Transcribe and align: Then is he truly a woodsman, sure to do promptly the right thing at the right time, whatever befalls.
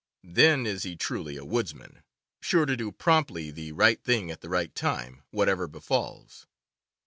Then 0.23 0.65
is 0.65 0.81
he 0.81 0.95
truly 0.95 1.37
a 1.37 1.45
woodsman, 1.45 2.01
sure 2.41 2.65
to 2.65 2.75
do 2.75 2.91
promptly 2.91 3.51
the 3.51 3.71
right 3.71 4.01
thing 4.03 4.31
at 4.31 4.41
the 4.41 4.49
right 4.49 4.73
time, 4.73 5.21
whatever 5.29 5.67
befalls. 5.67 6.47